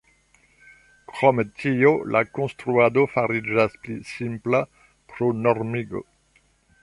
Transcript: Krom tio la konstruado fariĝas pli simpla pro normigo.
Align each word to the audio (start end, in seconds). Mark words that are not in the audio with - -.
Krom 1.09 1.41
tio 1.63 1.91
la 2.15 2.21
konstruado 2.37 3.05
fariĝas 3.17 3.77
pli 3.85 3.97
simpla 4.13 4.61
pro 5.13 5.33
normigo. 5.45 6.05